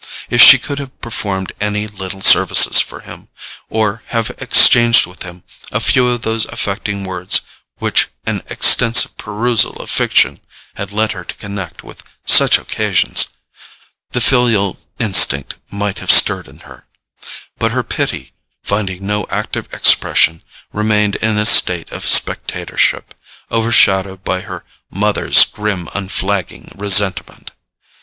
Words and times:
If 0.31 0.41
she 0.41 0.57
could 0.57 0.79
have 0.79 0.99
performed 0.99 1.53
any 1.61 1.85
little 1.85 2.23
services 2.23 2.79
for 2.79 3.01
him, 3.01 3.29
or 3.69 4.01
have 4.07 4.31
exchanged 4.39 5.05
with 5.05 5.21
him 5.21 5.43
a 5.71 5.79
few 5.79 6.07
of 6.07 6.23
those 6.23 6.45
affecting 6.45 7.03
words 7.03 7.41
which 7.77 8.07
an 8.25 8.41
extensive 8.47 9.15
perusal 9.19 9.73
of 9.73 9.91
fiction 9.91 10.39
had 10.73 10.91
led 10.91 11.11
her 11.11 11.23
to 11.25 11.35
connect 11.35 11.83
with 11.83 12.01
such 12.25 12.57
occasions, 12.57 13.27
the 14.09 14.21
filial 14.21 14.79
instinct 14.97 15.57
might 15.69 15.99
have 15.99 16.09
stirred 16.09 16.47
in 16.47 16.61
her; 16.61 16.87
but 17.59 17.71
her 17.71 17.83
pity, 17.83 18.33
finding 18.63 19.05
no 19.05 19.27
active 19.29 19.71
expression, 19.71 20.41
remained 20.73 21.15
in 21.17 21.37
a 21.37 21.45
state 21.45 21.91
of 21.91 22.07
spectatorship, 22.07 23.13
overshadowed 23.51 24.23
by 24.23 24.41
her 24.41 24.65
mother's 24.89 25.45
grim 25.45 25.87
unflagging 25.93 26.71
resentment. 26.75 27.51